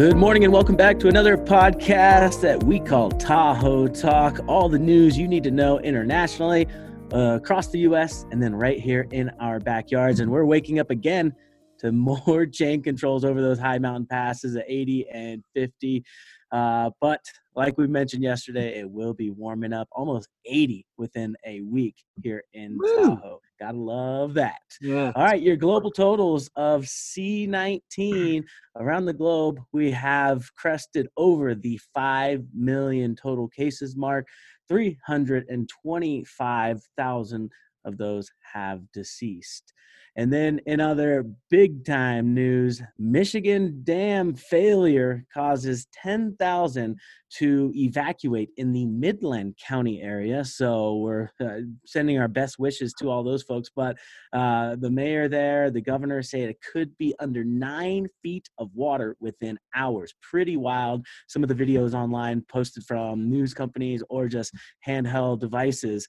Good 0.00 0.16
morning 0.16 0.44
and 0.44 0.52
welcome 0.52 0.76
back 0.76 0.98
to 1.00 1.08
another 1.08 1.36
podcast 1.36 2.40
that 2.40 2.64
we 2.64 2.80
call 2.80 3.10
Tahoe 3.10 3.86
Talk. 3.86 4.40
All 4.46 4.66
the 4.70 4.78
news 4.78 5.18
you 5.18 5.28
need 5.28 5.44
to 5.44 5.50
know 5.50 5.78
internationally, 5.80 6.66
uh, 7.12 7.36
across 7.36 7.66
the 7.66 7.80
US, 7.80 8.24
and 8.30 8.42
then 8.42 8.54
right 8.54 8.80
here 8.80 9.06
in 9.10 9.28
our 9.40 9.60
backyards. 9.60 10.20
And 10.20 10.30
we're 10.30 10.46
waking 10.46 10.78
up 10.78 10.88
again 10.88 11.34
to 11.80 11.92
more 12.32 12.46
chain 12.46 12.82
controls 12.82 13.26
over 13.26 13.42
those 13.42 13.58
high 13.58 13.78
mountain 13.78 14.06
passes 14.06 14.56
at 14.56 14.64
80 14.66 15.06
and 15.10 15.44
50. 15.54 16.02
Uh, 16.50 16.92
but 17.02 17.20
like 17.60 17.76
we 17.76 17.86
mentioned 17.86 18.22
yesterday, 18.22 18.80
it 18.80 18.90
will 18.90 19.12
be 19.12 19.28
warming 19.28 19.74
up 19.74 19.86
almost 19.92 20.30
80 20.46 20.86
within 20.96 21.36
a 21.46 21.60
week 21.60 21.94
here 22.22 22.42
in 22.54 22.78
Woo. 22.80 22.96
Tahoe. 22.96 23.38
Gotta 23.60 23.76
love 23.76 24.32
that. 24.34 24.62
Yeah. 24.80 25.12
All 25.14 25.24
right, 25.24 25.42
your 25.42 25.56
global 25.56 25.90
totals 25.90 26.48
of 26.56 26.84
C19 26.84 28.44
around 28.76 29.04
the 29.04 29.12
globe, 29.12 29.60
we 29.72 29.90
have 29.90 30.42
crested 30.54 31.08
over 31.18 31.54
the 31.54 31.78
5 31.92 32.46
million 32.54 33.14
total 33.14 33.46
cases 33.48 33.94
mark. 33.94 34.26
325,000 34.70 37.50
of 37.84 37.98
those 37.98 38.30
have 38.54 38.90
deceased. 38.92 39.74
And 40.16 40.32
then 40.32 40.60
in 40.66 40.80
other 40.80 41.24
big 41.50 41.84
time 41.84 42.34
news, 42.34 42.82
Michigan 42.98 43.80
dam 43.84 44.34
failure 44.34 45.24
causes 45.32 45.86
10,000 45.92 46.98
to 47.38 47.72
evacuate 47.76 48.50
in 48.56 48.72
the 48.72 48.86
Midland 48.86 49.56
County 49.64 50.02
area. 50.02 50.44
So 50.44 50.96
we're 50.96 51.30
uh, 51.40 51.60
sending 51.86 52.18
our 52.18 52.26
best 52.26 52.58
wishes 52.58 52.92
to 52.94 53.08
all 53.08 53.22
those 53.22 53.44
folks. 53.44 53.70
But 53.74 53.96
uh, 54.32 54.76
the 54.76 54.90
mayor 54.90 55.28
there, 55.28 55.70
the 55.70 55.80
governor 55.80 56.22
said 56.22 56.50
it 56.50 56.58
could 56.72 56.96
be 56.98 57.14
under 57.20 57.44
nine 57.44 58.08
feet 58.22 58.48
of 58.58 58.70
water 58.74 59.16
within 59.20 59.58
hours. 59.76 60.12
Pretty 60.22 60.56
wild. 60.56 61.06
Some 61.28 61.44
of 61.44 61.48
the 61.48 61.54
videos 61.54 61.94
online 61.94 62.44
posted 62.50 62.84
from 62.84 63.30
news 63.30 63.54
companies 63.54 64.02
or 64.08 64.26
just 64.26 64.52
handheld 64.86 65.38
devices 65.38 66.08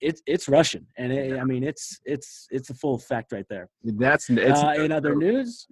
it's 0.00 0.22
it's 0.26 0.48
Russian, 0.48 0.86
and 0.96 1.12
it, 1.12 1.38
I 1.38 1.44
mean 1.44 1.62
it's 1.62 2.00
it's 2.04 2.46
it's 2.50 2.70
a 2.70 2.74
full 2.74 2.94
effect 2.94 3.32
right 3.36 3.46
there. 3.48 3.68
That's 3.82 4.30
it's, 4.30 4.60
uh, 4.60 4.74
in 4.78 4.92
other 4.92 5.14
news. 5.14 5.66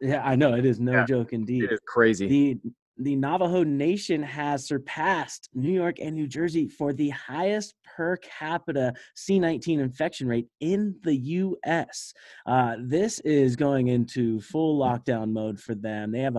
Yeah, 0.00 0.22
I 0.24 0.34
know 0.34 0.54
it 0.54 0.64
is 0.64 0.80
no 0.80 0.92
yeah, 0.92 1.04
joke 1.04 1.32
indeed. 1.32 1.64
It 1.64 1.72
is 1.72 1.80
crazy. 1.86 2.26
The 2.26 2.58
the 2.98 3.16
Navajo 3.16 3.64
Nation 3.64 4.22
has 4.22 4.66
surpassed 4.66 5.48
New 5.54 5.72
York 5.72 5.96
and 5.98 6.14
New 6.14 6.26
Jersey 6.26 6.68
for 6.68 6.92
the 6.92 7.08
highest 7.08 7.74
per 7.84 8.16
capita 8.18 8.92
C19 9.16 9.80
infection 9.80 10.28
rate 10.28 10.46
in 10.60 10.94
the 11.02 11.16
U.S. 11.16 12.12
Uh, 12.46 12.76
this 12.78 13.18
is 13.20 13.56
going 13.56 13.88
into 13.88 14.40
full 14.40 14.78
lockdown 14.78 15.32
mode 15.32 15.58
for 15.58 15.74
them. 15.74 16.12
They 16.12 16.20
have 16.20 16.36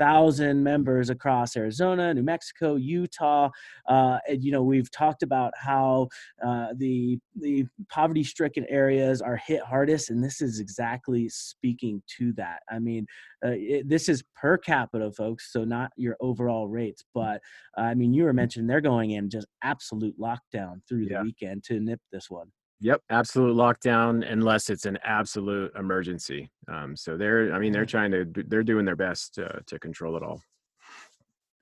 173,000 0.00 0.62
members 0.62 1.10
across 1.10 1.56
Arizona, 1.56 2.14
New 2.14 2.22
Mexico, 2.22 2.76
Utah. 2.76 3.50
Uh, 3.88 4.18
and, 4.28 4.42
you 4.42 4.52
know, 4.52 4.62
we've 4.62 4.90
talked 4.90 5.22
about 5.22 5.52
how 5.56 6.08
uh, 6.44 6.68
the 6.76 7.18
the 7.36 7.66
poverty-stricken 7.88 8.64
areas 8.68 9.20
are 9.20 9.36
hit 9.36 9.62
hardest, 9.62 10.10
and 10.10 10.22
this 10.22 10.40
is 10.40 10.60
exactly 10.60 11.28
speaking 11.28 12.02
to 12.18 12.32
that. 12.34 12.60
I 12.70 12.78
mean, 12.78 13.06
uh, 13.44 13.52
it, 13.52 13.88
this 13.88 14.08
is 14.08 14.22
per 14.34 14.56
capita, 14.56 15.12
folks, 15.12 15.52
so 15.52 15.64
not 15.64 15.90
your 15.96 16.16
overall 16.20 16.68
rates. 16.68 17.04
But 17.14 17.40
uh, 17.76 17.82
I 17.82 17.94
mean, 17.94 18.14
you 18.14 18.24
were 18.24 18.32
mentioning 18.32 18.66
they're 18.66 18.80
going 18.80 19.12
in 19.12 19.30
just 19.30 19.46
absolute 19.62 20.18
lockdown 20.18 20.80
through 20.88 21.06
yeah. 21.10 21.18
the 21.18 21.24
weekend 21.24 21.64
to 21.64 21.80
nip 21.80 22.00
this 22.12 22.30
one. 22.30 22.50
Yep, 22.82 23.02
absolute 23.10 23.54
lockdown 23.54 24.30
unless 24.30 24.70
it's 24.70 24.86
an 24.86 24.98
absolute 25.04 25.70
emergency. 25.76 26.50
Um, 26.66 26.96
so 26.96 27.16
they're, 27.16 27.52
I 27.52 27.58
mean, 27.58 27.72
they're 27.72 27.84
trying 27.84 28.10
to, 28.12 28.24
they're 28.48 28.62
doing 28.62 28.86
their 28.86 28.96
best 28.96 29.38
uh, 29.38 29.58
to 29.66 29.78
control 29.78 30.16
it 30.16 30.22
all. 30.22 30.40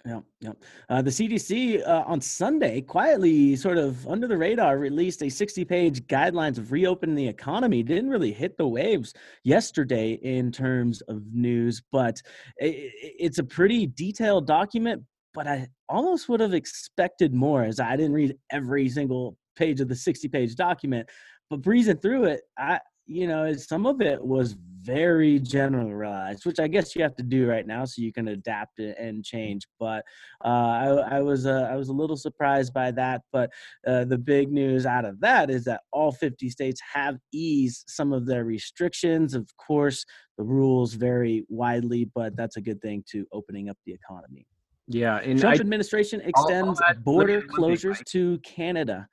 Yeah, 0.06 0.20
yeah. 0.40 0.52
Uh, 0.88 1.02
the 1.02 1.10
CDC 1.10 1.86
uh, 1.86 2.04
on 2.06 2.20
Sunday 2.20 2.80
quietly, 2.80 3.56
sort 3.56 3.78
of 3.78 4.06
under 4.06 4.28
the 4.28 4.38
radar, 4.38 4.78
released 4.78 5.22
a 5.22 5.28
60 5.28 5.64
page 5.64 6.00
guidelines 6.06 6.56
of 6.56 6.70
reopening 6.70 7.16
the 7.16 7.26
economy. 7.26 7.82
Didn't 7.82 8.08
really 8.08 8.32
hit 8.32 8.56
the 8.56 8.66
waves 8.66 9.12
yesterday 9.42 10.12
in 10.22 10.52
terms 10.52 11.00
of 11.02 11.22
news, 11.34 11.82
but 11.90 12.22
it, 12.58 12.92
it's 13.18 13.38
a 13.38 13.44
pretty 13.44 13.86
detailed 13.88 14.46
document. 14.46 15.02
But 15.34 15.46
I 15.46 15.68
almost 15.88 16.28
would 16.28 16.40
have 16.40 16.54
expected 16.54 17.34
more 17.34 17.64
as 17.64 17.80
I 17.80 17.96
didn't 17.96 18.14
read 18.14 18.36
every 18.50 18.88
single 18.88 19.36
page 19.58 19.80
of 19.80 19.88
the 19.88 19.96
60 19.96 20.28
page 20.28 20.54
document. 20.54 21.08
But 21.50 21.62
breezing 21.62 21.98
through 21.98 22.24
it, 22.24 22.42
I, 22.58 22.80
you 23.06 23.26
know, 23.26 23.52
some 23.54 23.86
of 23.86 24.00
it 24.00 24.22
was 24.22 24.54
very 24.82 25.38
generalized, 25.38 26.46
which 26.46 26.60
I 26.60 26.68
guess 26.68 26.94
you 26.94 27.02
have 27.02 27.16
to 27.16 27.22
do 27.22 27.48
right 27.48 27.66
now 27.66 27.84
so 27.84 28.02
you 28.02 28.12
can 28.12 28.28
adapt 28.28 28.78
it 28.78 28.96
and 28.98 29.24
change. 29.24 29.66
But 29.80 30.04
uh, 30.44 30.48
I, 30.48 31.16
I, 31.16 31.20
was 31.20 31.46
uh, 31.46 31.68
I 31.70 31.76
was 31.76 31.88
a 31.88 31.92
little 31.92 32.16
surprised 32.16 32.72
by 32.72 32.90
that. 32.92 33.22
But 33.32 33.50
uh, 33.86 34.04
the 34.04 34.18
big 34.18 34.52
news 34.52 34.86
out 34.86 35.04
of 35.04 35.20
that 35.20 35.50
is 35.50 35.64
that 35.64 35.80
all 35.90 36.12
50 36.12 36.48
states 36.50 36.80
have 36.92 37.16
eased 37.32 37.84
some 37.88 38.12
of 38.12 38.26
their 38.26 38.44
restrictions. 38.44 39.34
Of 39.34 39.48
course, 39.56 40.04
the 40.36 40.44
rules 40.44 40.94
vary 40.94 41.44
widely, 41.48 42.10
but 42.14 42.36
that's 42.36 42.56
a 42.56 42.60
good 42.60 42.80
thing 42.80 43.04
to 43.10 43.26
opening 43.32 43.68
up 43.68 43.76
the 43.86 43.92
economy. 43.92 44.46
Yeah, 44.86 45.18
and 45.18 45.38
Trump 45.38 45.58
I, 45.58 45.60
administration 45.60 46.22
extends 46.22 46.80
border 47.00 47.42
closures 47.42 48.02
to 48.06 48.38
Canada. 48.38 49.06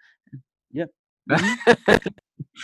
Mm-hmm. 1.28 2.08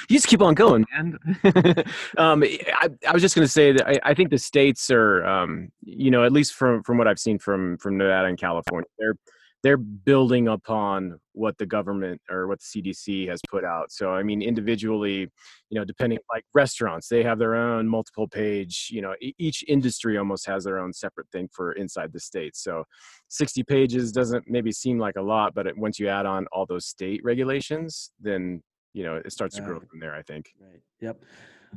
you 0.08 0.18
just 0.18 0.28
keep 0.28 0.42
on 0.42 0.54
going, 0.54 0.86
man. 0.94 1.18
um, 2.18 2.44
I, 2.44 2.90
I, 3.08 3.12
was 3.12 3.22
just 3.22 3.34
going 3.34 3.44
to 3.44 3.52
say 3.52 3.72
that 3.72 3.88
I, 3.88 4.12
I, 4.12 4.14
think 4.14 4.30
the 4.30 4.38
states 4.38 4.92
are, 4.92 5.26
um, 5.26 5.70
you 5.84 6.12
know, 6.12 6.24
at 6.24 6.32
least 6.32 6.54
from 6.54 6.84
from 6.84 7.00
what 7.00 7.08
I've 7.08 7.18
seen 7.18 7.40
from 7.40 7.78
from 7.78 7.98
Nevada 7.98 8.28
and 8.28 8.38
California, 8.38 8.88
they're 9.00 9.16
they're 9.64 9.78
building 9.78 10.48
upon 10.48 11.20
what 11.34 11.58
the 11.58 11.66
government 11.66 12.20
or 12.30 12.48
what 12.48 12.60
the 12.60 12.82
CDC 12.82 13.28
has 13.30 13.40
put 13.50 13.64
out. 13.64 13.92
So 13.92 14.12
I 14.12 14.24
mean, 14.24 14.42
individually, 14.42 15.30
you 15.70 15.80
know, 15.80 15.86
depending 15.86 16.20
like 16.34 16.44
restaurants, 16.54 17.08
they 17.08 17.24
have 17.24 17.40
their 17.40 17.56
own 17.56 17.88
multiple 17.88 18.28
page. 18.28 18.90
You 18.92 19.02
know, 19.02 19.16
each 19.38 19.64
industry 19.68 20.18
almost 20.18 20.48
has 20.48 20.64
their 20.64 20.80
own 20.80 20.94
separate 20.94 21.30
thing 21.32 21.50
for 21.54 21.74
inside 21.74 22.12
the 22.14 22.20
state. 22.20 22.56
So 22.56 22.84
60 23.30 23.64
pages 23.64 24.12
doesn't 24.12 24.46
maybe 24.48 24.72
seem 24.72 25.00
like 25.00 25.16
a 25.16 25.22
lot, 25.22 25.54
but 25.54 25.68
once 25.78 26.00
you 26.00 26.08
add 26.08 26.26
on 26.26 26.48
all 26.52 26.66
those 26.66 26.86
state 26.86 27.22
regulations, 27.24 28.12
then 28.20 28.62
you 28.94 29.04
know 29.04 29.16
it 29.16 29.32
starts 29.32 29.56
to 29.56 29.62
grow 29.62 29.80
from 29.80 30.00
there 30.00 30.14
i 30.14 30.22
think 30.22 30.54
right 30.60 30.82
yep 31.00 31.24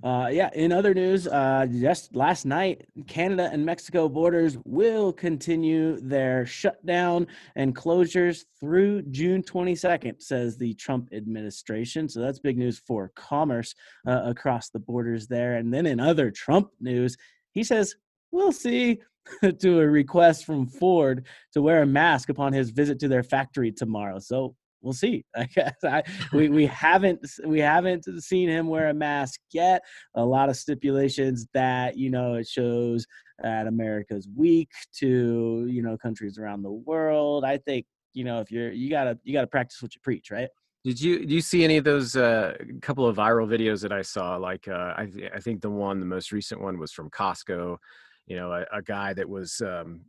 uh, 0.03 0.29
yeah 0.31 0.51
in 0.55 0.73
other 0.73 0.93
news 0.93 1.27
uh, 1.27 1.67
just 1.71 2.15
last 2.15 2.45
night 2.45 2.87
canada 3.07 3.49
and 3.53 3.65
mexico 3.65 4.09
borders 4.09 4.59
will 4.65 5.13
continue 5.13 6.01
their 6.01 6.45
shutdown 6.45 7.27
and 7.57 7.77
closures 7.77 8.45
through 8.59 9.03
june 9.03 9.43
22nd 9.43 10.21
says 10.23 10.57
the 10.57 10.75
trump 10.75 11.09
administration. 11.13 12.09
So 12.09 12.21
that's 12.21 12.39
big 12.39 12.59
news 12.59 12.79
for 12.79 13.11
commerce 13.15 13.75
uh, 14.07 14.23
across 14.25 14.71
the 14.71 14.79
borders 14.79 15.27
there. 15.27 15.57
And 15.57 15.73
then 15.73 15.87
in 15.87 16.01
other 16.01 16.31
trump 16.31 16.71
news 16.81 17.17
he 17.53 17.65
says 17.65 17.95
we'll 18.31 18.53
see 18.53 19.01
to 19.59 19.81
a 19.81 19.87
request 19.87 20.45
from 20.45 20.67
ford 20.67 21.27
to 21.53 21.63
wear 21.63 21.83
a 21.83 21.87
mask 21.87 22.29
upon 22.29 22.53
his 22.53 22.71
visit 22.71 22.99
to 23.01 23.09
their 23.09 23.23
factory 23.23 23.73
tomorrow. 23.73 24.19
So 24.19 24.55
we'll 24.85 24.93
see. 24.93 25.25
I 25.37 25.45
guess 25.45 25.75
I, 25.83 26.03
we 26.33 26.49
we 26.49 26.67
haven't 26.85 27.27
we 27.45 27.59
haven't 27.59 28.05
seen 28.23 28.49
him 28.49 28.69
wear 28.69 28.91
a 28.91 28.95
mask 28.95 29.41
yet. 29.53 29.83
A 30.15 30.25
lot 30.25 30.49
of 30.49 30.57
stipulations 30.57 31.47
that 31.55 31.97
you 31.97 32.11
know 32.11 32.35
it 32.35 32.47
shows 32.47 33.07
that 33.43 33.67
America's 33.67 34.29
weak 34.37 34.71
to 34.99 35.67
you 35.69 35.83
know 35.83 35.97
countries 35.97 36.39
around 36.39 36.63
the 36.63 36.71
world. 36.71 37.45
I 37.45 37.59
think 37.59 37.87
you 38.13 38.25
know 38.25 38.41
if 38.41 38.53
you're 38.53 38.71
you 38.71 38.91
gotta 38.91 39.19
you 39.25 39.33
gotta 39.33 39.49
practice 39.49 39.83
what 39.83 39.95
you 39.95 40.01
preach, 40.03 40.31
right? 40.31 40.49
Did 40.85 41.01
you 41.01 41.25
do 41.25 41.35
you 41.35 41.41
see 41.41 41.65
any 41.65 41.79
of 41.79 41.85
those 41.85 42.15
uh, 42.15 42.57
couple 42.83 43.07
of 43.07 43.17
viral 43.17 43.49
videos 43.49 43.81
that 43.83 43.93
I 43.93 44.03
saw? 44.03 44.37
Like 44.37 44.69
uh, 44.69 44.93
I 44.97 45.09
I 45.35 45.41
think 45.41 45.63
the 45.63 45.71
one 45.71 45.99
the 45.99 46.07
most 46.07 46.31
recent 46.31 46.61
one 46.61 46.79
was 46.79 46.93
from 46.93 47.11
Costco. 47.11 47.79
You 48.27 48.37
know, 48.37 48.53
a, 48.53 48.65
a 48.73 48.83
guy 48.83 49.13
that 49.15 49.29
was 49.29 49.61
um, 49.61 50.01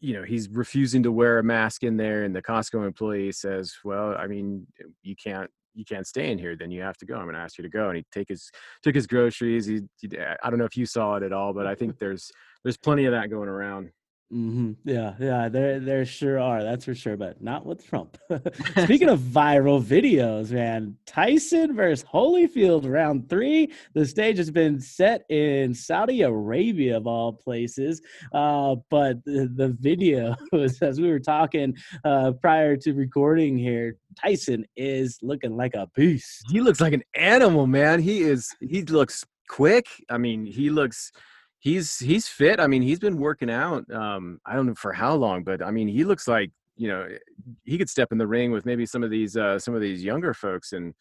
you 0.00 0.14
know 0.14 0.22
he's 0.22 0.48
refusing 0.48 1.02
to 1.02 1.12
wear 1.12 1.38
a 1.38 1.42
mask 1.42 1.82
in 1.82 1.96
there 1.96 2.24
and 2.24 2.34
the 2.34 2.42
costco 2.42 2.86
employee 2.86 3.32
says 3.32 3.74
well 3.84 4.14
i 4.18 4.26
mean 4.26 4.66
eh, 4.80 4.84
you 5.02 5.14
can't 5.16 5.50
you 5.74 5.84
can't 5.84 6.06
stay 6.06 6.30
in 6.30 6.38
here 6.38 6.56
then 6.56 6.70
you 6.70 6.80
have 6.82 6.96
to 6.96 7.04
go. 7.04 7.16
I'm 7.16 7.24
going 7.24 7.34
to 7.34 7.40
ask 7.40 7.58
you 7.58 7.62
to 7.62 7.68
go. 7.68 7.88
And 7.88 7.96
he 7.96 8.04
take 8.12 8.28
his 8.28 8.50
took 8.82 8.94
his 8.94 9.06
groceries 9.06 9.66
he, 9.66 9.80
he, 10.00 10.08
i 10.42 10.50
don't 10.50 10.58
know 10.58 10.64
if 10.64 10.76
you 10.76 10.86
saw 10.86 11.16
it 11.16 11.22
at 11.22 11.32
all 11.32 11.52
but 11.52 11.66
i 11.66 11.74
think 11.74 11.98
there's 11.98 12.30
there's 12.62 12.76
plenty 12.76 13.06
of 13.06 13.12
that 13.12 13.30
going 13.30 13.48
around 13.48 13.90
Mm-hmm. 14.34 14.72
Yeah, 14.84 15.14
yeah, 15.20 15.48
there, 15.48 15.78
there 15.78 16.04
sure 16.04 16.40
are. 16.40 16.64
That's 16.64 16.84
for 16.84 16.94
sure, 16.94 17.16
but 17.16 17.40
not 17.40 17.64
with 17.64 17.86
Trump. 17.86 18.18
Speaking 18.82 19.08
of 19.08 19.20
viral 19.20 19.80
videos, 19.80 20.50
man, 20.50 20.96
Tyson 21.06 21.76
versus 21.76 22.04
Holyfield 22.12 22.90
round 22.90 23.28
three. 23.28 23.72
The 23.94 24.04
stage 24.04 24.38
has 24.38 24.50
been 24.50 24.80
set 24.80 25.24
in 25.28 25.72
Saudi 25.72 26.22
Arabia, 26.22 26.96
of 26.96 27.06
all 27.06 27.32
places. 27.32 28.02
Uh, 28.32 28.76
but 28.90 29.24
the, 29.24 29.48
the 29.54 29.76
video, 29.78 30.34
as 30.52 31.00
we 31.00 31.08
were 31.08 31.20
talking 31.20 31.76
uh, 32.04 32.32
prior 32.32 32.76
to 32.78 32.92
recording 32.92 33.56
here, 33.56 33.98
Tyson 34.20 34.66
is 34.76 35.16
looking 35.22 35.56
like 35.56 35.74
a 35.74 35.88
beast. 35.94 36.44
He 36.50 36.60
looks 36.60 36.80
like 36.80 36.92
an 36.92 37.04
animal, 37.14 37.68
man. 37.68 38.00
He 38.00 38.22
is. 38.22 38.52
He 38.60 38.82
looks 38.82 39.24
quick. 39.48 39.86
I 40.10 40.18
mean, 40.18 40.44
he 40.44 40.70
looks 40.70 41.12
he's 41.64 41.98
he's 41.98 42.28
fit. 42.28 42.60
I 42.60 42.68
mean, 42.68 42.82
he's 42.82 43.00
been 43.00 43.18
working 43.18 43.50
out. 43.50 43.90
Um, 43.90 44.38
I 44.46 44.54
don't 44.54 44.66
know 44.66 44.74
for 44.74 44.92
how 44.92 45.14
long, 45.14 45.42
but 45.42 45.62
I 45.62 45.70
mean, 45.72 45.88
he 45.88 46.04
looks 46.04 46.28
like 46.28 46.52
you 46.76 46.88
know 46.88 47.08
he 47.64 47.78
could 47.78 47.88
step 47.88 48.12
in 48.12 48.18
the 48.18 48.26
ring 48.26 48.52
with 48.52 48.66
maybe 48.66 48.86
some 48.86 49.02
of 49.02 49.10
these 49.10 49.36
uh, 49.36 49.58
some 49.58 49.74
of 49.74 49.80
these 49.80 50.04
younger 50.04 50.34
folks 50.34 50.72
and 50.72 50.94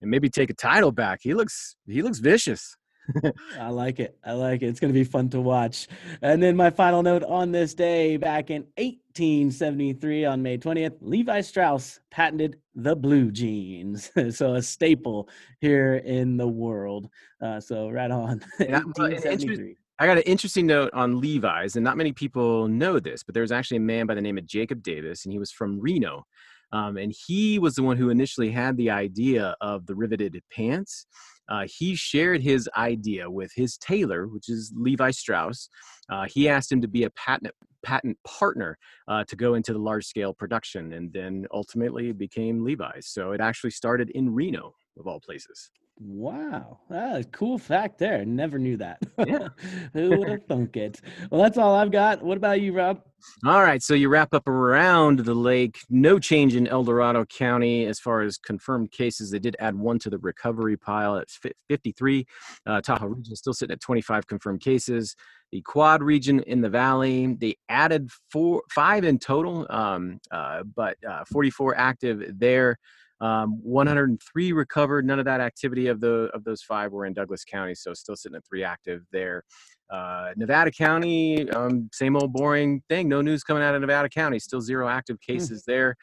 and 0.00 0.10
maybe 0.10 0.28
take 0.28 0.50
a 0.50 0.54
title 0.54 0.92
back. 0.92 1.20
He 1.22 1.34
looks 1.34 1.74
he 1.88 2.02
looks 2.02 2.18
vicious. 2.18 2.76
I 3.58 3.70
like 3.70 3.98
it. 3.98 4.16
I 4.24 4.32
like 4.32 4.62
it. 4.62 4.66
It's 4.66 4.78
going 4.78 4.92
to 4.92 4.98
be 4.98 5.04
fun 5.04 5.30
to 5.30 5.40
watch. 5.40 5.88
And 6.22 6.40
then 6.40 6.54
my 6.54 6.70
final 6.70 7.02
note 7.02 7.24
on 7.24 7.50
this 7.50 7.74
day, 7.74 8.16
back 8.18 8.50
in 8.50 8.62
1873, 8.76 10.26
on 10.26 10.42
May 10.42 10.58
20th, 10.58 10.96
Levi 11.00 11.40
Strauss 11.40 11.98
patented 12.12 12.58
the 12.76 12.94
blue 12.94 13.32
jeans. 13.32 14.12
so 14.30 14.54
a 14.54 14.62
staple 14.62 15.28
here 15.60 15.96
in 15.96 16.36
the 16.36 16.46
world. 16.46 17.08
Uh, 17.42 17.58
so 17.58 17.88
right 17.88 18.12
on. 18.12 18.42
1873. 18.58 19.76
I 20.00 20.06
got 20.06 20.16
an 20.16 20.22
interesting 20.22 20.66
note 20.66 20.94
on 20.94 21.20
Levi's, 21.20 21.76
and 21.76 21.84
not 21.84 21.98
many 21.98 22.12
people 22.12 22.66
know 22.68 22.98
this, 22.98 23.22
but 23.22 23.34
there 23.34 23.42
was 23.42 23.52
actually 23.52 23.76
a 23.76 23.80
man 23.80 24.06
by 24.06 24.14
the 24.14 24.22
name 24.22 24.38
of 24.38 24.46
Jacob 24.46 24.82
Davis, 24.82 25.26
and 25.26 25.32
he 25.32 25.38
was 25.38 25.52
from 25.52 25.78
Reno. 25.78 26.24
Um, 26.72 26.96
and 26.96 27.14
he 27.26 27.58
was 27.58 27.74
the 27.74 27.82
one 27.82 27.98
who 27.98 28.08
initially 28.08 28.50
had 28.50 28.78
the 28.78 28.88
idea 28.88 29.54
of 29.60 29.84
the 29.84 29.94
riveted 29.94 30.40
pants. 30.50 31.04
Uh, 31.50 31.66
he 31.66 31.94
shared 31.96 32.40
his 32.40 32.66
idea 32.78 33.30
with 33.30 33.52
his 33.54 33.76
tailor, 33.76 34.26
which 34.26 34.48
is 34.48 34.72
Levi 34.74 35.10
Strauss. 35.10 35.68
Uh, 36.08 36.24
he 36.32 36.48
asked 36.48 36.72
him 36.72 36.80
to 36.80 36.88
be 36.88 37.04
a 37.04 37.10
patent 37.10 37.52
patent 37.82 38.16
partner 38.24 38.78
uh, 39.06 39.24
to 39.24 39.36
go 39.36 39.52
into 39.52 39.74
the 39.74 39.78
large 39.78 40.06
scale 40.06 40.32
production, 40.32 40.94
and 40.94 41.12
then 41.12 41.46
ultimately 41.52 42.12
became 42.12 42.64
Levi's. 42.64 43.06
So 43.06 43.32
it 43.32 43.42
actually 43.42 43.72
started 43.72 44.08
in 44.14 44.34
Reno, 44.34 44.72
of 44.98 45.06
all 45.06 45.20
places. 45.20 45.70
Wow, 46.02 46.78
ah, 46.90 47.20
cool 47.30 47.58
fact 47.58 47.98
there. 47.98 48.24
Never 48.24 48.58
knew 48.58 48.78
that. 48.78 48.98
Yeah. 49.18 49.48
Who 49.92 50.18
would 50.18 50.28
have 50.30 50.44
thunk 50.46 50.78
it? 50.78 50.98
Well, 51.30 51.42
that's 51.42 51.58
all 51.58 51.74
I've 51.74 51.92
got. 51.92 52.22
What 52.22 52.38
about 52.38 52.62
you, 52.62 52.72
Rob? 52.72 53.02
All 53.44 53.62
right, 53.62 53.82
so 53.82 53.92
you 53.92 54.08
wrap 54.08 54.32
up 54.32 54.48
around 54.48 55.20
the 55.20 55.34
lake. 55.34 55.78
No 55.90 56.18
change 56.18 56.56
in 56.56 56.66
El 56.66 56.84
Dorado 56.84 57.26
County 57.26 57.84
as 57.84 58.00
far 58.00 58.22
as 58.22 58.38
confirmed 58.38 58.92
cases. 58.92 59.30
They 59.30 59.38
did 59.38 59.56
add 59.60 59.74
one 59.74 59.98
to 59.98 60.08
the 60.08 60.16
recovery 60.16 60.78
pile 60.78 61.16
at 61.16 61.28
53. 61.68 62.24
Uh, 62.66 62.80
Tahoe 62.80 63.08
region 63.08 63.36
still 63.36 63.52
sitting 63.52 63.74
at 63.74 63.80
25 63.80 64.26
confirmed 64.26 64.62
cases. 64.62 65.14
The 65.52 65.60
Quad 65.60 66.02
region 66.02 66.40
in 66.40 66.62
the 66.62 66.70
valley, 66.70 67.36
they 67.38 67.56
added 67.68 68.08
four, 68.32 68.62
five 68.70 69.04
in 69.04 69.18
total, 69.18 69.66
um, 69.68 70.18
uh, 70.30 70.62
but 70.74 70.96
uh, 71.06 71.24
44 71.30 71.76
active 71.76 72.38
there. 72.38 72.78
Um, 73.20 73.60
103 73.62 74.52
recovered. 74.52 75.04
None 75.04 75.18
of 75.18 75.26
that 75.26 75.40
activity 75.40 75.88
of 75.88 76.00
the 76.00 76.30
of 76.32 76.44
those 76.44 76.62
five 76.62 76.92
were 76.92 77.04
in 77.04 77.12
Douglas 77.12 77.44
County, 77.44 77.74
so 77.74 77.92
still 77.92 78.16
sitting 78.16 78.36
at 78.36 78.46
three 78.46 78.64
active 78.64 79.02
there. 79.12 79.44
Uh, 79.90 80.30
Nevada 80.36 80.70
County, 80.70 81.50
um, 81.50 81.90
same 81.92 82.16
old 82.16 82.32
boring 82.32 82.82
thing. 82.88 83.08
No 83.08 83.20
news 83.20 83.42
coming 83.42 83.62
out 83.62 83.74
of 83.74 83.80
Nevada 83.80 84.08
County. 84.08 84.38
Still 84.38 84.60
zero 84.60 84.88
active 84.88 85.18
hmm. 85.26 85.32
cases 85.32 85.62
mm. 85.62 85.66
there. 85.66 85.96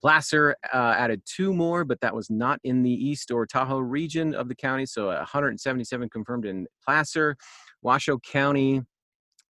Placer 0.00 0.56
uh, 0.72 0.94
added 0.96 1.22
two 1.24 1.54
more, 1.54 1.84
but 1.84 2.00
that 2.00 2.14
was 2.14 2.28
not 2.28 2.58
in 2.64 2.82
the 2.82 2.90
east 2.90 3.30
or 3.30 3.46
Tahoe 3.46 3.78
region 3.78 4.34
of 4.34 4.48
the 4.48 4.54
county. 4.54 4.84
So 4.84 5.06
177 5.06 6.08
confirmed 6.08 6.44
in 6.44 6.66
Placer. 6.84 7.36
Washoe 7.82 8.18
County, 8.18 8.82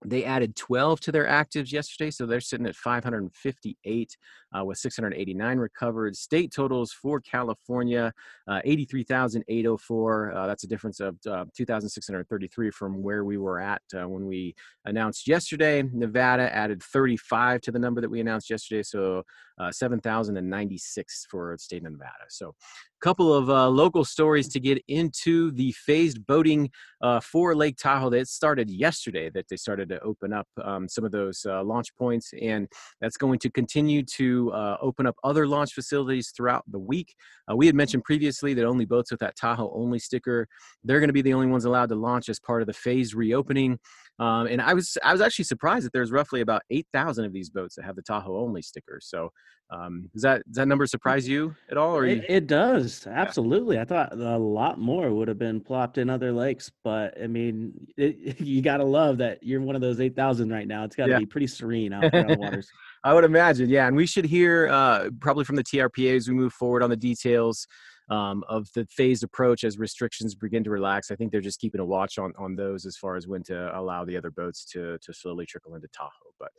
they 0.05 0.25
added 0.25 0.57
12 0.57 1.01
to 1.01 1.13
their 1.13 1.27
actives 1.27 1.73
yesterday, 1.73 2.11
so 2.11 2.27
they're 2.27 2.41
sitting 2.41 2.67
at 2.67 2.77
558 2.77 4.17
uh, 4.59 4.65
with 4.65 4.79
689 4.79 5.59
recovered. 5.59 6.17
State 6.17 6.53
totals 6.53 6.93
for 6.93 7.21
California, 7.21 8.13
uh, 8.49 8.61
83,804. 8.65 10.33
Uh, 10.33 10.47
that's 10.47 10.65
a 10.65 10.69
difference 10.69 11.01
of 11.01 11.17
uh, 11.27 11.45
2,633 11.57 12.71
from 12.71 13.03
where 13.03 13.25
we 13.25 13.39
were 13.39 13.61
at 13.61 13.83
uh, 13.95 14.09
when 14.09 14.27
we 14.27 14.55
announced 14.85 15.27
yesterday. 15.27 15.83
Nevada 15.93 16.55
added 16.55 16.83
35 16.83 17.61
to 17.63 17.73
the 17.73 17.79
number 17.79 18.01
that 18.01 18.11
we 18.11 18.21
announced 18.21 18.51
yesterday, 18.51 18.83
so 18.83 19.23
uh, 19.63 19.73
7,096 19.73 21.27
for 21.31 21.57
state 21.59 21.85
of 21.85 21.93
Nevada. 21.93 22.25
So, 22.29 22.49
a 22.49 23.05
couple 23.05 23.35
of 23.35 23.51
uh, 23.51 23.69
local 23.69 24.05
stories 24.05 24.49
to 24.49 24.61
get 24.61 24.83
into 24.89 25.51
the 25.53 25.73
phased 25.73 26.25
boating 26.27 26.71
uh, 27.01 27.21
for 27.21 27.55
Lake 27.55 27.77
Tahoe 27.77 28.11
that 28.11 28.29
started 28.29 28.71
yesterday, 28.71 29.31
that 29.31 29.49
they 29.49 29.57
started 29.57 29.89
to 29.89 30.01
open 30.01 30.33
up 30.33 30.47
um, 30.63 30.89
some 30.89 31.05
of 31.05 31.13
those 31.13 31.45
uh, 31.49 31.63
launch 31.65 31.95
points, 31.97 32.33
and 32.41 32.69
that's 33.01 33.17
going 33.17 33.39
to 33.41 33.51
continue 33.51 34.03
to 34.05 34.53
uh, 34.53 34.77
open 34.81 35.07
up 35.07 35.17
other 35.25 35.47
launch 35.47 35.73
facilities 35.73 36.33
throughout 36.37 36.65
the 36.71 36.79
week. 36.79 37.15
Uh, 37.51 37.57
we 37.57 37.67
had 37.67 37.75
mentioned 37.75 38.05
previously 38.05 38.55
that 38.55 38.65
only 38.65 38.85
boats 38.85 39.11
with 39.11 39.21
that 39.21 39.37
Tahoe 39.37 39.73
only 39.75 39.99
sticker, 39.99 40.49
they're 40.85 41.01
going 41.01 41.09
to 41.09 41.15
be 41.15 41.23
the 41.23 41.35
only 41.35 41.47
ones 41.47 41.65
allowed 41.65 41.89
to 41.89 41.97
launch 41.97 42.29
as 42.29 42.39
part 42.39 42.63
of 42.63 42.67
the 42.67 42.73
phased 42.73 43.15
reopening. 43.15 43.79
Um, 44.19 44.47
and 44.47 44.61
I 44.61 44.75
was 44.75 44.97
I 45.03 45.13
was 45.13 45.21
actually 45.21 45.47
surprised 45.47 45.87
that 45.87 45.93
there's 45.93 46.13
roughly 46.13 46.43
about 46.43 46.63
eight 46.71 46.87
thousand 46.93 47.25
of 47.25 47.33
these 47.33 47.51
boats 47.51 47.77
that 47.77 47.85
have 47.85 47.97
the 47.97 48.03
Tahoe 48.03 48.39
only 48.39 48.63
sticker. 48.63 48.99
So 49.01 49.31
um, 49.71 50.11
does 50.13 50.23
that 50.23 50.43
does 50.47 50.57
that 50.57 50.69
number 50.69 50.87
surprise 50.87 51.27
you 51.27 51.55
at 51.71 51.79
all? 51.79 51.97
Or 51.97 52.05
it, 52.05 52.25
it 52.29 52.47
does 52.47 53.07
absolutely. 53.07 53.77
Yeah. 53.77 53.83
I 53.83 53.85
thought 53.87 54.13
a 54.13 54.39
lot 54.39 54.79
more 54.79 55.11
would 55.11 55.29
have 55.29 55.39
been 55.39 55.61
plopped 55.61 55.97
in 55.97 56.11
other 56.11 56.31
lakes, 56.31 56.71
but 56.85 57.21
I 57.21 57.27
mean, 57.27 57.87
it, 57.97 58.41
you 58.41 58.61
got 58.61 58.79
to 58.79 58.85
love 58.85 59.19
that 59.19 59.43
you're 59.43 59.63
one 59.63 59.75
of 59.75 59.81
those 59.81 59.99
eight 59.99 60.15
thousand 60.15 60.53
right 60.53 60.69
now. 60.69 60.85
It's 60.85 60.95
got 60.95 61.07
to 61.07 61.13
yeah. 61.13 61.19
be 61.19 61.27
pretty 61.27 61.47
serene 61.47 61.93
out 61.95 62.13
there 62.13 62.21
on 62.21 62.27
the 62.29 62.39
waters. 62.39 62.69
I 63.03 63.15
would 63.15 63.25
imagine, 63.25 63.71
yeah. 63.71 63.87
And 63.87 63.97
we 63.97 64.07
should 64.07 64.27
hear 64.27 64.69
uh, 64.69 65.09
probably 65.21 65.45
from 65.45 65.57
the 65.57 65.65
TRPA 65.65 66.17
as 66.17 66.29
we 66.29 66.35
move 66.35 66.53
forward 66.53 66.83
on 66.83 66.91
the 66.91 66.97
details 66.97 67.67
um, 68.11 68.45
of 68.49 68.69
the 68.75 68.87
phased 68.91 69.25
approach 69.25 69.65
as 69.65 69.79
restrictions 69.79 70.35
begin 70.35 70.65
to 70.65 70.71
relax. 70.71 71.11
I 71.11 71.17
think 71.17 71.33
they're 71.33 71.41
just 71.41 71.61
keeping 71.61 71.81
a 71.81 71.85
watch 71.85 72.19
on 72.19 72.33
on 72.39 72.57
those 72.57 72.87
as 72.87 72.97
far 72.97 73.17
as 73.17 73.27
when 73.27 73.43
to 73.45 73.79
allow 73.79 74.05
the 74.05 74.17
other 74.17 74.31
boats 74.31 74.65
to 74.73 74.99
to 74.99 75.13
slowly 75.13 75.47
trickle 75.47 75.75
into 75.75 75.89
Tahoe. 75.89 76.35
But 76.39 76.53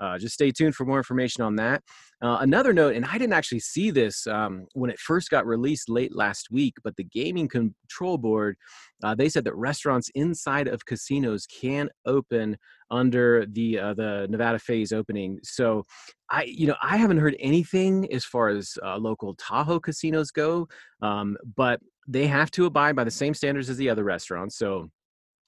uh, 0.00 0.18
just 0.18 0.34
stay 0.34 0.50
tuned 0.50 0.74
for 0.74 0.84
more 0.84 0.98
information 0.98 1.42
on 1.42 1.56
that. 1.56 1.82
Uh, 2.22 2.38
another 2.40 2.72
note, 2.72 2.94
and 2.94 3.04
I 3.04 3.18
didn't 3.18 3.32
actually 3.32 3.60
see 3.60 3.90
this 3.90 4.26
um, 4.26 4.66
when 4.74 4.90
it 4.90 4.98
first 4.98 5.30
got 5.30 5.46
released 5.46 5.88
late 5.88 6.14
last 6.14 6.48
week, 6.50 6.74
but 6.82 6.96
the 6.96 7.04
Gaming 7.04 7.48
Control 7.48 8.18
Board, 8.18 8.56
uh, 9.02 9.14
they 9.14 9.28
said 9.28 9.44
that 9.44 9.54
restaurants 9.54 10.10
inside 10.14 10.68
of 10.68 10.84
casinos 10.84 11.46
can 11.46 11.88
open 12.06 12.56
under 12.90 13.46
the 13.46 13.78
uh, 13.78 13.94
the 13.94 14.26
Nevada 14.28 14.58
phase 14.58 14.92
opening. 14.92 15.38
So, 15.42 15.84
I 16.30 16.44
you 16.44 16.66
know 16.66 16.76
I 16.82 16.96
haven't 16.96 17.18
heard 17.18 17.36
anything 17.38 18.12
as 18.12 18.24
far 18.24 18.48
as 18.48 18.76
uh, 18.84 18.96
local 18.98 19.34
Tahoe 19.36 19.80
casinos 19.80 20.30
go, 20.30 20.68
um, 21.02 21.36
but 21.56 21.80
they 22.08 22.26
have 22.26 22.50
to 22.50 22.66
abide 22.66 22.96
by 22.96 23.04
the 23.04 23.10
same 23.10 23.34
standards 23.34 23.70
as 23.70 23.76
the 23.76 23.88
other 23.88 24.04
restaurants. 24.04 24.56
So 24.56 24.90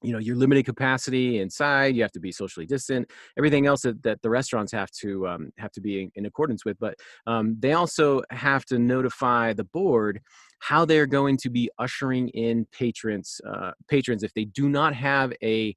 you 0.03 0.13
know 0.13 0.19
your 0.19 0.37
limited 0.37 0.65
capacity 0.65 1.41
inside 1.41 1.95
you 1.95 2.03
have 2.03 2.13
to 2.13 2.21
be 2.21 2.33
socially 2.33 2.67
distant 2.67 3.11
everything 3.39 3.67
else 3.67 3.83
that, 3.83 4.03
that 4.03 4.21
the 4.23 4.31
restaurants 4.31 4.73
have 4.73 4.91
to 4.91 5.27
um, 5.29 5.51
have 5.59 5.73
to 5.73 5.81
be 5.81 6.03
in, 6.03 6.13
in 6.15 6.27
accordance 6.27 6.65
with 6.65 6.79
but 6.79 6.95
um, 7.27 7.57
they 7.59 7.73
also 7.73 8.23
have 8.31 8.65
to 8.65 8.79
notify 8.79 9.53
the 9.53 9.65
board 9.65 10.21
how 10.59 10.85
they're 10.85 11.07
going 11.07 11.37
to 11.37 11.51
be 11.51 11.71
ushering 11.79 12.29
in 12.31 12.67
patrons 12.73 13.41
uh, 13.49 13.73
patrons 13.89 14.23
if 14.23 14.33
they 14.35 14.45
do 14.45 14.69
not 14.69 14.95
have 14.95 15.33
a 15.43 15.75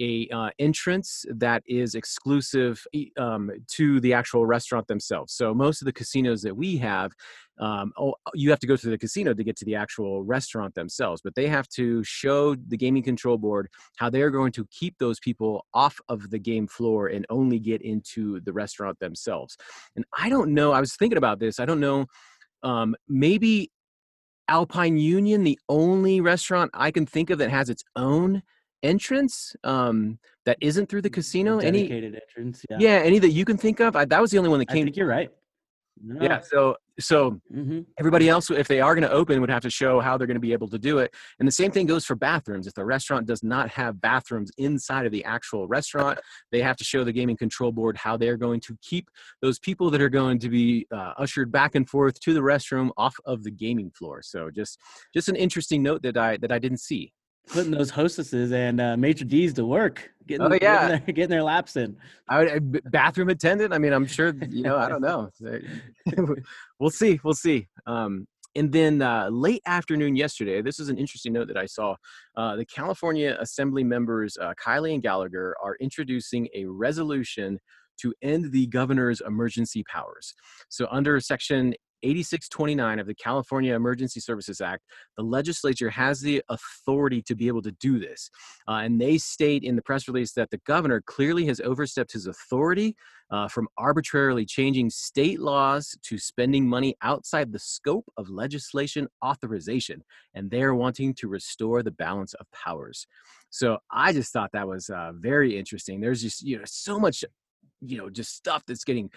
a 0.00 0.28
uh, 0.32 0.50
entrance 0.58 1.24
that 1.28 1.62
is 1.66 1.94
exclusive 1.94 2.84
um, 3.18 3.50
to 3.68 4.00
the 4.00 4.14
actual 4.14 4.46
restaurant 4.46 4.86
themselves. 4.88 5.34
So 5.34 5.54
most 5.54 5.82
of 5.82 5.86
the 5.86 5.92
casinos 5.92 6.42
that 6.42 6.56
we 6.56 6.78
have, 6.78 7.12
um, 7.60 7.92
oh, 7.98 8.14
you 8.34 8.50
have 8.50 8.58
to 8.60 8.66
go 8.66 8.76
through 8.76 8.90
the 8.90 8.98
casino 8.98 9.34
to 9.34 9.44
get 9.44 9.56
to 9.58 9.64
the 9.64 9.74
actual 9.74 10.24
restaurant 10.24 10.74
themselves. 10.74 11.20
But 11.22 11.34
they 11.34 11.46
have 11.46 11.68
to 11.70 12.02
show 12.02 12.54
the 12.54 12.76
gaming 12.76 13.02
control 13.02 13.36
board 13.36 13.68
how 13.98 14.10
they're 14.10 14.30
going 14.30 14.52
to 14.52 14.66
keep 14.70 14.96
those 14.98 15.20
people 15.20 15.66
off 15.74 15.98
of 16.08 16.30
the 16.30 16.38
game 16.38 16.66
floor 16.66 17.08
and 17.08 17.26
only 17.28 17.58
get 17.58 17.82
into 17.82 18.40
the 18.40 18.52
restaurant 18.52 18.98
themselves. 18.98 19.56
And 19.94 20.04
I 20.18 20.30
don't 20.30 20.54
know. 20.54 20.72
I 20.72 20.80
was 20.80 20.96
thinking 20.96 21.18
about 21.18 21.38
this. 21.38 21.60
I 21.60 21.66
don't 21.66 21.80
know. 21.80 22.06
Um, 22.62 22.96
maybe 23.08 23.70
Alpine 24.48 24.96
Union, 24.96 25.44
the 25.44 25.58
only 25.68 26.20
restaurant 26.20 26.70
I 26.74 26.90
can 26.90 27.06
think 27.06 27.30
of 27.30 27.38
that 27.38 27.50
has 27.50 27.68
its 27.68 27.84
own 27.94 28.42
entrance 28.82 29.54
um, 29.64 30.18
that 30.46 30.56
isn't 30.60 30.88
through 30.88 31.02
the 31.02 31.10
casino? 31.10 31.60
Dedicated 31.60 32.14
any 32.14 32.22
entrance, 32.22 32.64
yeah. 32.70 32.78
Yeah, 32.80 33.04
any 33.04 33.18
that 33.18 33.30
you 33.30 33.44
can 33.44 33.56
think 33.56 33.80
of? 33.80 33.96
I, 33.96 34.06
that 34.06 34.20
was 34.20 34.30
the 34.30 34.38
only 34.38 34.50
one 34.50 34.58
that 34.60 34.68
came. 34.68 34.82
I 34.82 34.84
think 34.84 34.96
you're 34.96 35.06
right. 35.06 35.30
No. 36.02 36.24
Yeah, 36.24 36.40
so 36.40 36.76
so 36.98 37.40
mm-hmm. 37.54 37.80
everybody 37.98 38.28
else, 38.28 38.50
if 38.50 38.68
they 38.68 38.80
are 38.80 38.94
going 38.94 39.08
to 39.08 39.10
open, 39.10 39.40
would 39.40 39.50
have 39.50 39.62
to 39.62 39.70
show 39.70 40.00
how 40.00 40.16
they're 40.16 40.26
going 40.26 40.36
to 40.36 40.40
be 40.40 40.52
able 40.52 40.68
to 40.68 40.78
do 40.78 40.98
it. 40.98 41.14
And 41.38 41.46
the 41.46 41.52
same 41.52 41.70
thing 41.70 41.86
goes 41.86 42.04
for 42.04 42.14
bathrooms. 42.14 42.66
If 42.66 42.74
the 42.74 42.84
restaurant 42.84 43.26
does 43.26 43.42
not 43.42 43.68
have 43.70 44.00
bathrooms 44.00 44.50
inside 44.58 45.06
of 45.06 45.12
the 45.12 45.24
actual 45.24 45.66
restaurant, 45.66 46.18
they 46.52 46.62
have 46.62 46.76
to 46.76 46.84
show 46.84 47.04
the 47.04 47.12
gaming 47.12 47.36
control 47.36 47.72
board 47.72 47.96
how 47.96 48.16
they're 48.16 48.36
going 48.36 48.60
to 48.60 48.76
keep 48.82 49.10
those 49.42 49.58
people 49.58 49.90
that 49.90 50.00
are 50.00 50.08
going 50.08 50.38
to 50.38 50.48
be 50.48 50.86
uh, 50.92 51.12
ushered 51.18 51.52
back 51.52 51.74
and 51.74 51.88
forth 51.88 52.18
to 52.20 52.34
the 52.34 52.40
restroom 52.40 52.90
off 52.96 53.16
of 53.24 53.44
the 53.44 53.50
gaming 53.50 53.90
floor. 53.90 54.22
So 54.22 54.50
just 54.50 54.78
just 55.12 55.28
an 55.28 55.36
interesting 55.36 55.82
note 55.82 56.02
that 56.02 56.16
I 56.16 56.38
that 56.38 56.52
I 56.52 56.58
didn't 56.58 56.80
see 56.80 57.12
putting 57.48 57.72
those 57.72 57.90
hostesses 57.90 58.52
and 58.52 58.80
uh, 58.80 58.96
maitre 58.96 59.26
d's 59.26 59.52
to 59.54 59.64
work 59.64 60.10
getting, 60.26 60.46
oh, 60.46 60.52
yeah. 60.52 60.58
getting, 60.58 60.88
their, 60.88 60.98
getting 61.14 61.30
their 61.30 61.42
laps 61.42 61.76
in 61.76 61.96
I 62.28 62.44
would, 62.44 62.90
bathroom 62.90 63.28
attendant 63.28 63.72
i 63.72 63.78
mean 63.78 63.92
i'm 63.92 64.06
sure 64.06 64.34
you 64.48 64.62
know 64.62 64.76
i 64.76 64.88
don't 64.88 65.02
know 65.02 65.30
we'll 66.78 66.90
see 66.90 67.20
we'll 67.24 67.34
see 67.34 67.66
um, 67.86 68.26
and 68.56 68.72
then 68.72 69.00
uh, 69.00 69.28
late 69.30 69.62
afternoon 69.66 70.16
yesterday, 70.16 70.60
this 70.60 70.80
is 70.80 70.88
an 70.88 70.98
interesting 70.98 71.32
note 71.32 71.48
that 71.48 71.56
I 71.56 71.66
saw. 71.66 71.94
Uh, 72.36 72.56
the 72.56 72.64
California 72.64 73.36
Assembly 73.40 73.84
members, 73.84 74.36
uh, 74.38 74.54
Kiley 74.54 74.92
and 74.92 75.02
Gallagher, 75.02 75.54
are 75.62 75.76
introducing 75.80 76.48
a 76.54 76.64
resolution 76.64 77.60
to 78.00 78.12
end 78.22 78.50
the 78.50 78.66
governor's 78.66 79.20
emergency 79.20 79.84
powers. 79.84 80.34
So, 80.68 80.88
under 80.90 81.20
Section 81.20 81.74
8629 82.02 82.98
of 82.98 83.06
the 83.06 83.14
California 83.14 83.74
Emergency 83.74 84.20
Services 84.20 84.60
Act, 84.60 84.84
the 85.16 85.22
legislature 85.22 85.90
has 85.90 86.20
the 86.20 86.42
authority 86.48 87.22
to 87.22 87.34
be 87.34 87.48
able 87.48 87.62
to 87.62 87.72
do 87.72 87.98
this. 87.98 88.30
Uh, 88.68 88.80
and 88.82 89.00
they 89.00 89.18
state 89.18 89.62
in 89.62 89.76
the 89.76 89.82
press 89.82 90.08
release 90.08 90.32
that 90.32 90.50
the 90.50 90.60
governor 90.66 91.00
clearly 91.00 91.46
has 91.46 91.60
overstepped 91.60 92.12
his 92.12 92.26
authority 92.26 92.94
uh, 93.30 93.48
from 93.48 93.68
arbitrarily 93.76 94.44
changing 94.44 94.90
state 94.90 95.40
laws 95.40 95.96
to 96.02 96.18
spending 96.18 96.68
money 96.68 96.96
outside 97.02 97.52
the 97.52 97.58
scope 97.58 98.04
of 98.16 98.28
legislation 98.28 99.06
authorization. 99.24 100.02
And 100.34 100.50
they're 100.50 100.74
wanting 100.74 101.14
to 101.14 101.28
restore 101.28 101.82
the 101.82 101.92
balance 101.92 102.34
of 102.34 102.46
powers. 102.52 103.06
So 103.50 103.78
I 103.90 104.12
just 104.12 104.32
thought 104.32 104.50
that 104.52 104.68
was 104.68 104.90
uh, 104.90 105.12
very 105.14 105.56
interesting. 105.56 106.00
There's 106.00 106.22
just, 106.22 106.42
you 106.42 106.58
know, 106.58 106.64
so 106.66 106.98
much 106.98 107.24
you 107.82 107.96
know 107.96 108.10
just 108.10 108.36
stuff 108.36 108.62
that's 108.66 108.84
getting 108.84 109.10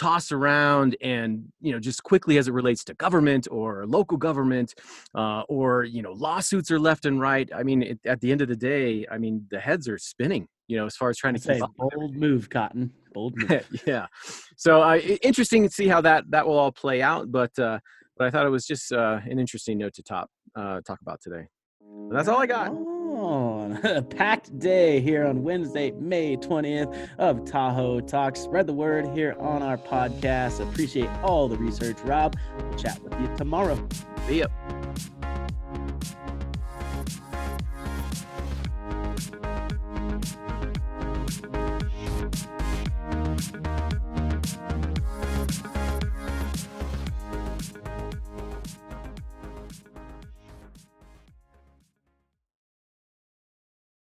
tossed 0.00 0.32
around 0.32 0.96
and 1.02 1.44
you 1.60 1.72
know 1.72 1.78
just 1.78 2.02
quickly 2.02 2.38
as 2.38 2.48
it 2.48 2.52
relates 2.52 2.82
to 2.82 2.94
government 2.94 3.46
or 3.50 3.84
local 3.86 4.16
government 4.16 4.74
uh, 5.14 5.42
or 5.42 5.84
you 5.84 6.00
know 6.00 6.12
lawsuits 6.12 6.70
are 6.70 6.78
left 6.78 7.04
and 7.04 7.20
right. 7.20 7.50
I 7.54 7.62
mean 7.62 7.82
it, 7.82 7.98
at 8.06 8.18
the 8.22 8.32
end 8.32 8.40
of 8.40 8.48
the 8.48 8.56
day 8.56 9.06
i 9.10 9.18
mean 9.18 9.46
the 9.50 9.60
heads 9.60 9.86
are 9.88 9.98
spinning 9.98 10.48
you 10.68 10.78
know 10.78 10.86
as 10.86 10.96
far 10.96 11.10
as 11.10 11.18
trying 11.18 11.34
to 11.34 11.40
say 11.40 11.60
bold 11.76 12.16
move 12.16 12.48
cotton 12.48 12.90
bold 13.12 13.36
move. 13.36 13.68
Yeah. 13.86 14.06
So 14.56 14.80
uh, 14.80 14.96
interesting 15.22 15.64
to 15.64 15.70
see 15.70 15.86
how 15.86 16.00
that 16.00 16.24
that 16.30 16.46
will 16.46 16.58
all 16.58 16.72
play 16.72 17.02
out 17.02 17.30
but 17.30 17.56
uh 17.58 17.78
but 18.16 18.26
i 18.26 18.30
thought 18.30 18.46
it 18.46 18.50
was 18.50 18.66
just 18.66 18.90
uh 18.92 19.20
an 19.24 19.38
interesting 19.38 19.76
note 19.76 19.92
to 19.94 20.02
top 20.02 20.30
uh 20.56 20.80
talk 20.86 21.00
about 21.02 21.20
today. 21.20 21.44
But 22.08 22.14
that's 22.14 22.28
all 22.28 22.40
i 22.40 22.46
got 22.46 22.72
a 23.84 24.02
packed 24.02 24.58
day 24.58 25.00
here 25.00 25.26
on 25.26 25.42
Wednesday, 25.42 25.90
May 25.92 26.36
20th 26.36 27.08
of 27.18 27.44
Tahoe 27.44 28.00
Talk. 28.00 28.36
Spread 28.36 28.66
the 28.66 28.72
word 28.72 29.08
here 29.16 29.36
on 29.38 29.62
our 29.62 29.76
podcast. 29.76 30.60
Appreciate 30.60 31.10
all 31.22 31.48
the 31.48 31.56
research, 31.56 31.98
Rob. 32.04 32.36
We'll 32.58 32.78
chat 32.78 33.02
with 33.02 33.18
you 33.20 33.28
tomorrow. 33.36 33.78
See 34.26 34.40
ya. 34.40 34.46